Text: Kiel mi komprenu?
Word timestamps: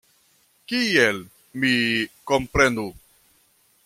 Kiel 0.71 1.19
mi 1.65 1.73
komprenu? 2.31 2.87